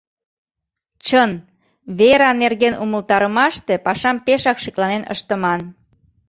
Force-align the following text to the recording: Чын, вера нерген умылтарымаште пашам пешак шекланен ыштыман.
Чын, 1.05 1.31
вера 1.97 2.29
нерген 2.41 2.73
умылтарымаште 2.83 3.73
пашам 3.85 4.17
пешак 4.25 4.57
шекланен 4.63 5.03
ыштыман. 5.13 5.59